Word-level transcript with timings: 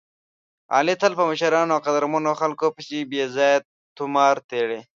علي 0.75 0.95
تل 1.01 1.13
په 1.19 1.23
مشرانو 1.31 1.73
او 1.75 1.83
قدرمنو 1.85 2.31
خلکو 2.41 2.67
پسې 2.75 2.97
بې 3.09 3.23
ځایه 3.35 3.63
طومار 3.97 4.35
تړي. 4.49 4.79